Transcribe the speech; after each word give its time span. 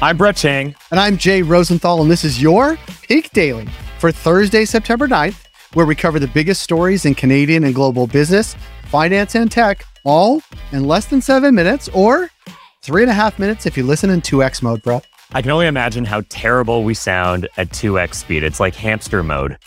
I'm 0.00 0.16
Brett 0.16 0.36
Chang. 0.36 0.76
And 0.92 1.00
I'm 1.00 1.16
Jay 1.16 1.42
Rosenthal, 1.42 2.00
and 2.00 2.08
this 2.08 2.22
is 2.22 2.40
your 2.40 2.78
Peak 3.02 3.30
Daily 3.32 3.66
for 3.98 4.12
Thursday, 4.12 4.64
September 4.64 5.08
9th, 5.08 5.46
where 5.74 5.86
we 5.86 5.96
cover 5.96 6.20
the 6.20 6.28
biggest 6.28 6.62
stories 6.62 7.04
in 7.04 7.16
Canadian 7.16 7.64
and 7.64 7.74
global 7.74 8.06
business, 8.06 8.54
finance, 8.84 9.34
and 9.34 9.50
tech, 9.50 9.82
all 10.04 10.40
in 10.70 10.84
less 10.86 11.06
than 11.06 11.20
seven 11.20 11.52
minutes 11.52 11.88
or 11.92 12.30
three 12.80 13.02
and 13.02 13.10
a 13.10 13.14
half 13.14 13.40
minutes 13.40 13.66
if 13.66 13.76
you 13.76 13.82
listen 13.82 14.08
in 14.08 14.20
2x 14.20 14.62
mode, 14.62 14.80
Brett. 14.82 15.04
I 15.32 15.42
can 15.42 15.50
only 15.50 15.66
imagine 15.66 16.04
how 16.04 16.22
terrible 16.28 16.84
we 16.84 16.94
sound 16.94 17.48
at 17.56 17.70
2x 17.70 18.14
speed. 18.14 18.44
It's 18.44 18.60
like 18.60 18.76
hamster 18.76 19.24
mode. 19.24 19.58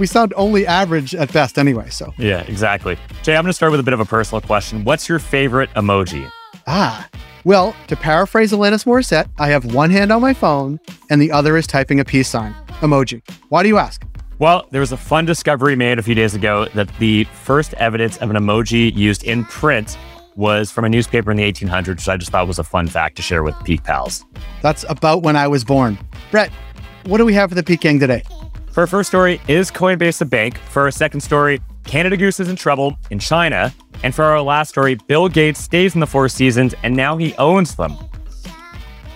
we 0.00 0.06
sound 0.06 0.34
only 0.36 0.66
average 0.66 1.14
at 1.14 1.32
best 1.32 1.58
anyway, 1.58 1.90
so. 1.90 2.12
Yeah, 2.18 2.40
exactly. 2.48 2.98
Jay, 3.22 3.36
I'm 3.36 3.44
going 3.44 3.50
to 3.50 3.54
start 3.54 3.70
with 3.70 3.78
a 3.78 3.84
bit 3.84 3.94
of 3.94 4.00
a 4.00 4.04
personal 4.04 4.40
question. 4.40 4.82
What's 4.82 5.08
your 5.08 5.20
favorite 5.20 5.70
emoji? 5.74 6.28
Ah, 6.66 7.08
well, 7.44 7.74
to 7.88 7.96
paraphrase 7.96 8.52
Alanis 8.52 8.84
Morissette, 8.84 9.28
I 9.38 9.48
have 9.48 9.74
one 9.74 9.90
hand 9.90 10.12
on 10.12 10.20
my 10.20 10.34
phone 10.34 10.80
and 11.10 11.20
the 11.20 11.32
other 11.32 11.56
is 11.56 11.66
typing 11.66 12.00
a 12.00 12.04
peace 12.04 12.28
sign 12.28 12.54
emoji. 12.80 13.22
Why 13.48 13.62
do 13.62 13.68
you 13.68 13.78
ask? 13.78 14.04
Well, 14.38 14.66
there 14.70 14.80
was 14.80 14.92
a 14.92 14.96
fun 14.96 15.24
discovery 15.24 15.76
made 15.76 15.98
a 15.98 16.02
few 16.02 16.14
days 16.16 16.34
ago 16.34 16.66
that 16.74 16.88
the 16.98 17.24
first 17.24 17.74
evidence 17.74 18.16
of 18.18 18.30
an 18.30 18.36
emoji 18.36 18.94
used 18.94 19.22
in 19.22 19.44
print 19.44 19.96
was 20.34 20.70
from 20.70 20.84
a 20.84 20.88
newspaper 20.88 21.30
in 21.30 21.36
the 21.36 21.52
1800s, 21.52 21.88
which 21.88 22.08
I 22.08 22.16
just 22.16 22.32
thought 22.32 22.46
was 22.46 22.58
a 22.58 22.64
fun 22.64 22.88
fact 22.88 23.16
to 23.16 23.22
share 23.22 23.42
with 23.42 23.54
Peak 23.64 23.84
Pals. 23.84 24.24
That's 24.62 24.84
about 24.88 25.22
when 25.22 25.36
I 25.36 25.46
was 25.46 25.62
born. 25.64 25.98
Brett, 26.30 26.50
what 27.04 27.18
do 27.18 27.24
we 27.24 27.34
have 27.34 27.50
for 27.50 27.54
the 27.54 27.62
Peak 27.62 27.80
Gang 27.80 28.00
today? 28.00 28.22
For 28.72 28.80
our 28.80 28.86
first 28.86 29.10
story, 29.10 29.40
is 29.48 29.70
Coinbase 29.70 30.20
a 30.22 30.24
bank? 30.24 30.56
For 30.58 30.82
our 30.82 30.90
second 30.90 31.20
story, 31.20 31.60
Canada 31.84 32.16
Goose 32.16 32.40
is 32.40 32.48
in 32.48 32.56
trouble 32.56 32.96
in 33.10 33.18
China. 33.18 33.72
And 34.02 34.14
for 34.14 34.24
our 34.24 34.40
last 34.40 34.70
story, 34.70 34.96
Bill 35.06 35.28
Gates 35.28 35.60
stays 35.60 35.94
in 35.94 36.00
the 36.00 36.06
Four 36.06 36.28
Seasons 36.28 36.74
and 36.82 36.96
now 36.96 37.16
he 37.16 37.34
owns 37.34 37.76
them. 37.76 37.96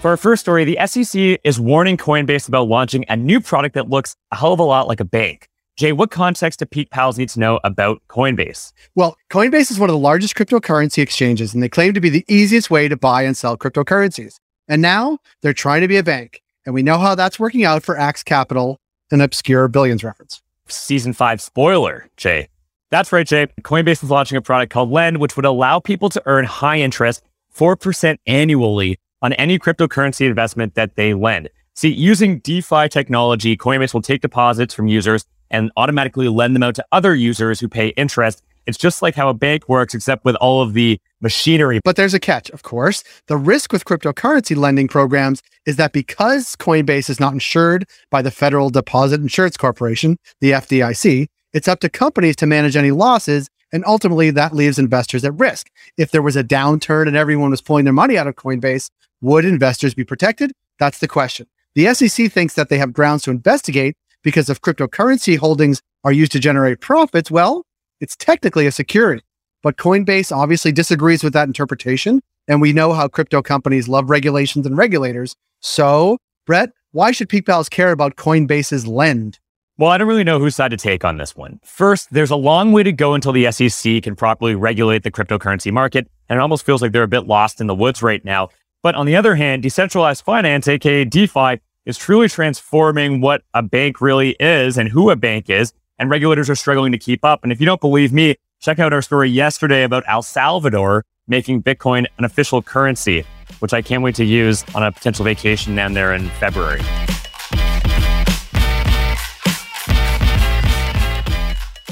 For 0.01 0.11
our 0.11 0.17
first 0.17 0.43
story, 0.43 0.65
the 0.65 0.79
SEC 0.87 1.41
is 1.43 1.59
warning 1.59 1.97
Coinbase 1.97 2.49
about 2.49 2.69
launching 2.69 3.05
a 3.09 3.17
new 3.17 3.41
product 3.41 3.75
that 3.75 3.89
looks 3.89 4.15
a 4.31 4.37
hell 4.37 4.53
of 4.53 4.61
a 4.61 4.63
lot 4.63 4.87
like 4.87 5.01
a 5.01 5.05
bank. 5.05 5.49
Jay, 5.77 5.93
what 5.93 6.11
context 6.11 6.61
do 6.61 6.65
Peak 6.67 6.91
Pals 6.91 7.19
need 7.19 7.29
to 7.31 7.41
know 7.41 7.61
about 7.63 8.01
Coinbase? 8.09 8.73
Well, 8.95 9.17
Coinbase 9.31 9.71
is 9.71 9.79
one 9.79 9.91
of 9.91 9.95
the 9.95 9.99
largest 9.99 10.35
cryptocurrency 10.35 11.03
exchanges, 11.03 11.53
and 11.53 11.63
they 11.63 11.69
claim 11.69 11.93
to 11.93 12.01
be 12.01 12.09
the 12.09 12.25
easiest 12.29 12.71
way 12.71 12.89
to 12.89 12.97
buy 12.97 13.23
and 13.23 13.37
sell 13.37 13.59
cryptocurrencies. 13.59 14.37
And 14.69 14.81
now 14.81 15.19
they're 15.43 15.53
trying 15.53 15.83
to 15.83 15.89
be 15.89 15.99
a 15.99 16.03
bank. 16.03 16.43
And 16.65 16.75
we 16.75 16.83
know 16.83 16.99
how 16.99 17.15
that's 17.15 17.39
working 17.39 17.65
out 17.65 17.83
for 17.83 17.99
Axe 17.99 18.23
Capital, 18.23 18.81
an 19.11 19.21
obscure 19.21 19.69
billions 19.69 20.03
reference. 20.03 20.41
Season 20.67 21.13
five 21.13 21.41
spoiler, 21.41 22.09
Jay. 22.17 22.49
That's 22.91 23.13
right, 23.13 23.27
Jay. 23.27 23.47
Coinbase 23.63 24.05
is 24.05 24.11
launching 24.11 24.37
a 24.37 24.43
product 24.43 24.73
called 24.73 24.91
Lend, 24.91 25.19
which 25.19 25.37
would 25.37 25.45
allow 25.45 25.81
people 25.81 26.09
to 26.11 26.23
earn 26.27 26.45
high 26.45 26.79
interest, 26.79 27.23
4% 27.55 28.17
annually 28.27 28.99
on 29.23 29.33
any 29.35 29.59
cryptocurrency 29.59 30.27
investment 30.27 30.75
that 30.75 30.95
they 30.95 31.15
lend. 31.15 31.49
See, 31.75 31.89
using 31.89 32.39
DeFi 32.39 32.89
technology, 32.89 33.57
Coinbase 33.57 33.93
will 33.93 34.03
take 34.03 34.23
deposits 34.23 34.73
from 34.73 34.87
users 34.87 35.25
and 35.51 35.71
automatically 35.77 36.29
lend 36.29 36.55
them 36.55 36.63
out 36.63 36.75
to 36.77 36.85
other 36.93 37.15
users 37.15 37.61
who 37.61 37.69
pay 37.69 37.89
interest. 37.89 38.43
It's 38.67 38.79
just 38.79 39.03
like 39.03 39.15
how 39.15 39.29
a 39.29 39.35
bank 39.35 39.69
works, 39.69 39.95
except 39.95 40.25
with 40.25 40.37
all 40.37 40.63
of 40.63 40.73
the 40.73 40.99
machinery. 41.21 41.81
But 41.85 41.97
there's 41.97 42.15
a 42.15 42.21
catch, 42.21 42.51
of 42.51 42.63
course. 42.63 43.05
The 43.27 43.37
risk 43.37 43.73
with 43.73 43.85
cryptocurrency 43.85 44.57
lending 44.57 44.89
programs 44.89 45.43
is 45.67 45.77
that 45.77 45.93
because 45.93 46.57
Coinbase 46.57 47.11
is 47.11 47.21
not 47.21 47.33
insured 47.33 47.85
by 48.11 48.23
the 48.23 48.31
Federal 48.31 48.71
Deposit 48.71 49.21
Insurance 49.21 49.57
Corporation, 49.57 50.19
the 50.41 50.53
FDIC, 50.53 51.29
it's 51.57 51.69
up 51.69 51.81
to 51.81 51.89
companies 51.89 52.37
to 52.37 52.47
manage 52.47 52.77
any 52.77 52.91
losses. 52.91 53.49
And 53.73 53.83
ultimately, 53.87 54.31
that 54.31 54.55
leaves 54.55 54.79
investors 54.79 55.25
at 55.25 55.35
risk. 55.41 55.71
If 55.97 56.11
there 56.11 56.21
was 56.21 56.37
a 56.37 56.45
downturn 56.45 57.09
and 57.09 57.17
everyone 57.17 57.51
was 57.51 57.63
pulling 57.63 57.85
their 57.85 57.95
money 57.95 58.19
out 58.19 58.27
of 58.27 58.37
Coinbase, 58.37 58.91
would 59.23 59.47
investors 59.47 59.95
be 59.95 60.05
protected? 60.05 60.53
That's 60.79 60.99
the 60.99 61.09
question. 61.09 61.47
The 61.75 61.95
SEC 61.95 62.31
thinks 62.31 62.55
that 62.55 62.69
they 62.69 62.77
have 62.77 62.93
grounds 62.93 63.23
to 63.23 63.31
investigate 63.31 63.97
because 64.23 64.51
if 64.51 64.61
cryptocurrency 64.61 65.39
holdings 65.39 65.81
are 66.05 66.13
used 66.13 66.33
to 66.33 66.39
generate 66.39 66.83
profits, 66.83 67.31
well, 67.31 67.65
it's 68.01 68.17
technically 68.17 68.67
a 68.67 68.73
security. 68.73 69.23
But 69.63 69.79
Coinbase 69.79 70.37
obviously 70.37 70.73
disagrees 70.73 71.25
with 71.25 71.33
that 71.33 71.49
interpretation. 71.49 72.21
And 72.47 72.61
we 72.61 72.75
know 72.75 72.93
how 72.93 73.09
crypto 73.09 73.41
companies 73.41 73.89
love 73.89 74.11
regulations 74.11 74.67
and 74.67 74.77
regulators. 74.77 75.35
So, 75.61 76.19
Brett, 76.45 76.73
why 76.93 77.13
should 77.13 77.31
Peak 77.31 77.47
care 77.71 77.93
about 77.93 78.17
Coinbase's 78.17 78.87
lend? 78.87 79.39
Well, 79.79 79.91
I 79.91 79.99
don't 79.99 80.09
really 80.09 80.25
know 80.25 80.39
whose 80.39 80.57
side 80.57 80.71
to 80.71 80.79
take 80.79 81.05
on 81.05 81.19
this 81.19 81.37
one. 81.37 81.61
First, 81.63 82.09
there's 82.11 82.31
a 82.31 82.37
long 82.37 82.73
way 82.73 82.83
to 82.83 82.93
go 82.93 83.13
until 83.13 83.33
the 83.33 83.53
SEC 83.53 84.03
can 84.03 84.17
properly 84.17 84.55
regulate 84.55 85.03
the 85.03 85.11
cryptocurrency 85.11 85.71
market, 85.71 86.11
and 86.31 86.39
it 86.39 86.41
almost 86.41 86.65
feels 86.65 86.81
like 86.81 86.93
they're 86.93 87.03
a 87.03 87.09
bit 87.09 87.27
lost 87.27 87.61
in 87.61 87.67
the 87.67 87.75
woods 87.75 88.03
right 88.03 88.25
now. 88.25 88.49
But 88.83 88.95
on 88.95 89.05
the 89.05 89.17
other 89.17 89.35
hand, 89.35 89.63
decentralized 89.63 90.25
finance, 90.25 90.67
aka 90.67 91.05
DeFi, 91.05 91.61
is 91.85 91.99
truly 91.99 92.27
transforming 92.27 93.21
what 93.21 93.43
a 93.53 93.63
bank 93.63 94.01
really 94.01 94.31
is 94.41 94.79
and 94.79 94.89
who 94.89 95.11
a 95.11 95.17
bank 95.17 95.51
is. 95.51 95.75
And 95.99 96.09
regulators 96.09 96.49
are 96.49 96.55
struggling 96.55 96.93
to 96.93 96.99
keep 96.99 97.23
up. 97.23 97.41
And 97.43 97.53
if 97.53 97.61
you 97.61 97.67
don't 97.67 97.81
believe 97.81 98.15
me, 98.15 98.37
check 98.61 98.79
out 98.79 98.95
our 98.95 99.03
story 99.03 99.29
yesterday 99.29 99.83
about 99.83 100.05
El 100.09 100.23
Salvador 100.23 101.05
making 101.29 101.63
Bitcoin 101.63 102.07
an 102.17 102.25
official 102.25 102.63
currency, 102.63 103.25
which 103.59 103.75
I 103.75 103.83
can't 103.83 104.03
wait 104.03 104.15
to 104.15 104.25
use 104.25 104.65
on 104.75 104.83
a 104.83 104.91
potential 104.91 105.25
vacation 105.25 105.75
down 105.75 105.93
there 105.93 106.15
in 106.15 106.29
February. 106.31 106.81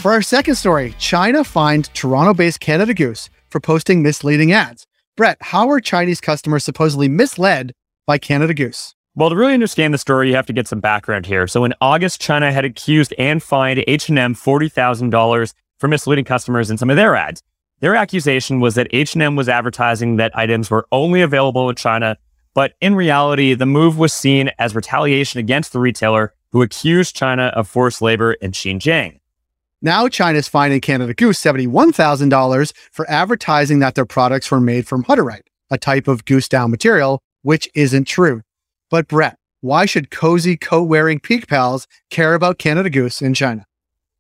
For 0.04 0.12
our 0.12 0.20
second 0.20 0.56
story, 0.56 0.94
China 0.98 1.44
fined 1.44 1.88
Toronto 1.94 2.34
based 2.34 2.60
Canada 2.60 2.92
Goose 2.92 3.30
for 3.48 3.58
posting 3.58 4.02
misleading 4.02 4.52
ads. 4.52 4.86
Brett, 5.16 5.38
how 5.40 5.70
are 5.70 5.80
Chinese 5.80 6.20
customers 6.20 6.62
supposedly 6.62 7.08
misled 7.08 7.72
by 8.06 8.18
Canada 8.18 8.52
Goose? 8.52 8.94
Well, 9.14 9.30
to 9.30 9.34
really 9.34 9.54
understand 9.54 9.94
the 9.94 9.98
story, 9.98 10.28
you 10.28 10.34
have 10.34 10.44
to 10.44 10.52
get 10.52 10.68
some 10.68 10.80
background 10.80 11.24
here. 11.24 11.46
So 11.46 11.64
in 11.64 11.72
August, 11.80 12.20
China 12.20 12.52
had 12.52 12.66
accused 12.66 13.14
and 13.16 13.42
fined 13.42 13.82
H&M 13.86 14.34
$40,000 14.34 15.54
for 15.78 15.88
misleading 15.88 16.26
customers 16.26 16.70
in 16.70 16.76
some 16.76 16.90
of 16.90 16.96
their 16.96 17.16
ads. 17.16 17.42
Their 17.80 17.96
accusation 17.96 18.60
was 18.60 18.74
that 18.74 18.88
H&M 18.90 19.36
was 19.36 19.48
advertising 19.48 20.16
that 20.16 20.36
items 20.36 20.70
were 20.70 20.86
only 20.92 21.22
available 21.22 21.70
in 21.70 21.76
China, 21.76 22.18
but 22.52 22.74
in 22.82 22.94
reality, 22.94 23.54
the 23.54 23.64
move 23.64 23.96
was 23.96 24.12
seen 24.12 24.50
as 24.58 24.74
retaliation 24.74 25.40
against 25.40 25.72
the 25.72 25.80
retailer 25.80 26.34
who 26.52 26.60
accused 26.60 27.16
China 27.16 27.44
of 27.56 27.66
forced 27.66 28.02
labor 28.02 28.34
in 28.34 28.52
Xinjiang. 28.52 29.20
Now 29.84 30.08
China 30.08 30.38
is 30.38 30.48
fining 30.48 30.80
Canada 30.80 31.12
Goose 31.12 31.38
$71,000 31.44 32.72
for 32.90 33.10
advertising 33.10 33.80
that 33.80 33.94
their 33.94 34.06
products 34.06 34.50
were 34.50 34.58
made 34.58 34.88
from 34.88 35.04
Hutterite, 35.04 35.42
a 35.70 35.76
type 35.76 36.08
of 36.08 36.24
goose 36.24 36.48
down 36.48 36.70
material, 36.70 37.20
which 37.42 37.68
isn't 37.74 38.06
true. 38.06 38.40
But 38.88 39.08
Brett, 39.08 39.36
why 39.60 39.84
should 39.84 40.10
cozy 40.10 40.56
coat 40.56 40.84
wearing 40.84 41.20
Peak 41.20 41.48
Pals 41.48 41.86
care 42.08 42.32
about 42.32 42.56
Canada 42.56 42.88
Goose 42.88 43.20
in 43.20 43.34
China? 43.34 43.66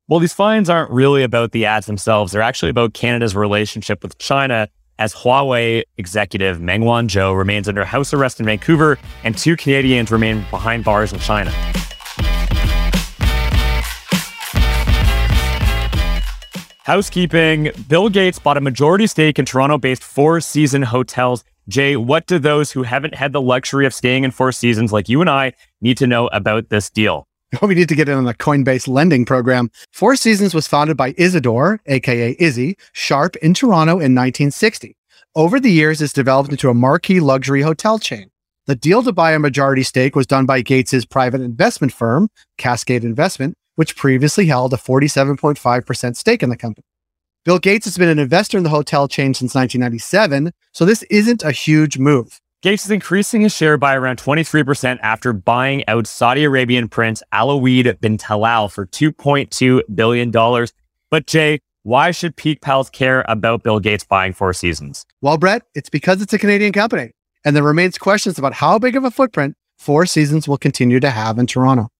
Well, 0.06 0.20
these 0.20 0.34
fines 0.34 0.68
aren't 0.68 0.90
really 0.90 1.22
about 1.22 1.52
the 1.52 1.64
ads 1.64 1.86
themselves. 1.86 2.32
They're 2.32 2.42
actually 2.42 2.68
about 2.68 2.92
Canada's 2.92 3.34
relationship 3.34 4.02
with 4.02 4.18
China 4.18 4.68
as 4.98 5.14
Huawei 5.14 5.84
executive 5.96 6.60
Meng 6.60 6.82
Wanzhou 6.82 7.34
remains 7.34 7.70
under 7.70 7.86
house 7.86 8.12
arrest 8.12 8.38
in 8.38 8.44
Vancouver 8.44 8.98
and 9.24 9.34
two 9.34 9.56
Canadians 9.56 10.10
remain 10.10 10.44
behind 10.50 10.84
bars 10.84 11.10
in 11.14 11.20
China. 11.20 11.50
Housekeeping 16.84 17.70
Bill 17.88 18.10
Gates 18.10 18.38
bought 18.38 18.58
a 18.58 18.60
majority 18.60 19.06
stake 19.06 19.38
in 19.38 19.46
Toronto 19.46 19.78
based 19.78 20.04
Four 20.04 20.42
Season 20.42 20.82
Hotels 20.82 21.42
Jay, 21.66 21.96
what 21.96 22.26
do 22.26 22.38
those 22.38 22.72
who 22.72 22.82
haven't 22.82 23.14
had 23.14 23.32
the 23.32 23.40
luxury 23.40 23.86
of 23.86 23.94
staying 23.94 24.22
in 24.22 24.30
Four 24.30 24.52
Seasons 24.52 24.92
like 24.92 25.08
you 25.08 25.22
and 25.22 25.30
I 25.30 25.54
need 25.80 25.96
to 25.96 26.06
know 26.06 26.26
about 26.26 26.68
this 26.68 26.90
deal? 26.90 27.26
we 27.62 27.74
need 27.74 27.88
to 27.88 27.94
get 27.94 28.10
in 28.10 28.18
on 28.18 28.24
the 28.24 28.34
Coinbase 28.34 28.86
lending 28.86 29.24
program. 29.24 29.70
Four 29.94 30.14
Seasons 30.16 30.54
was 30.54 30.68
founded 30.68 30.98
by 30.98 31.14
Isadore, 31.16 31.80
aka 31.86 32.36
Izzy, 32.38 32.76
Sharp 32.92 33.36
in 33.36 33.54
Toronto 33.54 33.92
in 33.92 34.14
1960. 34.14 34.94
Over 35.34 35.58
the 35.58 35.72
years, 35.72 36.02
it's 36.02 36.12
developed 36.12 36.50
into 36.50 36.68
a 36.68 36.74
marquee 36.74 37.20
luxury 37.20 37.62
hotel 37.62 37.98
chain. 37.98 38.28
The 38.66 38.76
deal 38.76 39.02
to 39.04 39.12
buy 39.12 39.32
a 39.32 39.38
majority 39.38 39.84
stake 39.84 40.14
was 40.14 40.26
done 40.26 40.44
by 40.44 40.60
Gates's 40.60 41.06
private 41.06 41.40
investment 41.40 41.94
firm, 41.94 42.28
Cascade 42.58 43.04
Investment, 43.04 43.56
which 43.76 43.96
previously 43.96 44.46
held 44.46 44.72
a 44.72 44.76
47.5% 44.76 46.16
stake 46.16 46.42
in 46.42 46.50
the 46.50 46.56
company. 46.56 46.84
Bill 47.44 47.58
Gates 47.58 47.84
has 47.84 47.98
been 47.98 48.08
an 48.08 48.18
investor 48.18 48.56
in 48.56 48.64
the 48.64 48.70
hotel 48.70 49.06
chain 49.06 49.34
since 49.34 49.54
1997, 49.54 50.52
so 50.72 50.84
this 50.84 51.02
isn't 51.04 51.42
a 51.42 51.52
huge 51.52 51.98
move. 51.98 52.40
Gates 52.62 52.86
is 52.86 52.90
increasing 52.90 53.42
his 53.42 53.54
share 53.54 53.76
by 53.76 53.94
around 53.94 54.18
23% 54.18 54.98
after 55.02 55.34
buying 55.34 55.86
out 55.86 56.06
Saudi 56.06 56.44
Arabian 56.44 56.88
Prince 56.88 57.22
Alwaleed 57.34 58.00
bin 58.00 58.16
Talal 58.16 58.72
for 58.72 58.86
$2.2 58.86 59.82
billion. 59.94 60.30
But 61.10 61.26
Jay, 61.26 61.60
why 61.82 62.12
should 62.12 62.34
Peak 62.36 62.62
Pals 62.62 62.88
care 62.88 63.26
about 63.28 63.62
Bill 63.62 63.78
Gates 63.78 64.04
buying 64.04 64.32
Four 64.32 64.54
Seasons? 64.54 65.04
Well, 65.20 65.36
Brett, 65.36 65.64
it's 65.74 65.90
because 65.90 66.22
it's 66.22 66.32
a 66.32 66.38
Canadian 66.38 66.72
company, 66.72 67.10
and 67.44 67.54
there 67.54 67.62
remains 67.62 67.98
questions 67.98 68.38
about 68.38 68.54
how 68.54 68.78
big 68.78 68.96
of 68.96 69.04
a 69.04 69.10
footprint 69.10 69.54
Four 69.76 70.06
Seasons 70.06 70.48
will 70.48 70.56
continue 70.56 71.00
to 71.00 71.10
have 71.10 71.38
in 71.38 71.46
Toronto. 71.46 71.90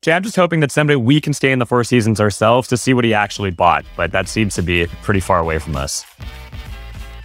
Jay, 0.00 0.12
I'm 0.12 0.22
just 0.22 0.36
hoping 0.36 0.60
that 0.60 0.70
someday 0.70 0.94
we 0.94 1.20
can 1.20 1.32
stay 1.32 1.50
in 1.50 1.58
the 1.58 1.66
Four 1.66 1.82
Seasons 1.82 2.20
ourselves 2.20 2.68
to 2.68 2.76
see 2.76 2.94
what 2.94 3.04
he 3.04 3.12
actually 3.12 3.50
bought, 3.50 3.84
but 3.96 4.12
that 4.12 4.28
seems 4.28 4.54
to 4.54 4.62
be 4.62 4.86
pretty 5.02 5.18
far 5.18 5.40
away 5.40 5.58
from 5.58 5.74
us. 5.74 6.04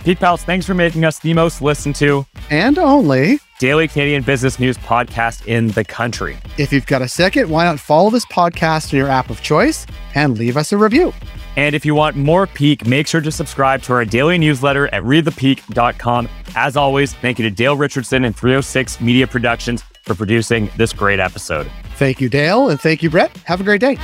Peak 0.04 0.20
Pals, 0.20 0.44
thanks 0.44 0.66
for 0.66 0.74
making 0.74 1.06
us 1.06 1.20
the 1.20 1.36
most 1.36 1.62
listened 1.62 1.96
to 1.98 2.25
and 2.50 2.80
only 2.80 3.40
daily 3.60 3.88
Canadian 3.88 4.24
business 4.24 4.60
news 4.60 4.75
podcast 4.80 5.46
in 5.46 5.68
the 5.70 5.84
country. 5.84 6.36
If 6.58 6.74
you've 6.74 6.88
got 6.88 7.04
a 7.04 7.08
second, 7.08 7.48
why 7.48 7.64
not 7.64 7.80
follow 7.80 8.10
this 8.10 8.25
podcast 8.25 8.92
in 8.92 8.98
your 8.98 9.08
app 9.08 9.30
of 9.30 9.44
choice 9.44 9.86
and 10.16 10.36
leave 10.38 10.58
us 10.58 10.72
a 10.72 10.78
review? 10.78 11.14
And 11.56 11.76
if 11.76 11.86
you 11.86 11.94
want 11.94 12.16
more 12.16 12.48
Peak, 12.48 12.88
make 12.88 13.06
sure 13.06 13.22
to 13.22 13.31
subscribe 13.31 13.84
to 13.84 13.94
our 13.94 14.04
daily 14.04 14.40
newsletter 14.40 14.88
at 14.88 15.04
readthepeak.com. 15.04 16.28
As 16.56 16.76
always, 16.76 17.14
thank 17.14 17.38
you 17.38 17.48
to 17.48 17.56
Dale 17.56 17.78
Richardson 17.78 18.26
and 18.26 18.36
306 18.36 19.00
Media 19.00 19.28
Productions 19.28 19.84
for 20.02 20.16
producing 20.16 20.72
this 20.76 20.92
great 20.92 21.19
episode. 21.19 21.69
Thank 22.04 22.20
you, 22.20 22.28
Dale, 22.28 22.70
and 22.70 22.82
thank 22.82 23.02
you, 23.02 23.10
Brett. 23.10 23.32
Have 23.46 23.62
a 23.62 23.64
great 23.64 23.80
day. 23.80 23.96